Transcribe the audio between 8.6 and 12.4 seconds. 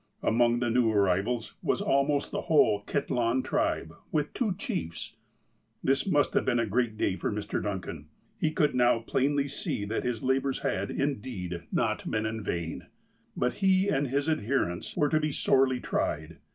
now plainly see that his labours had, indeed, not been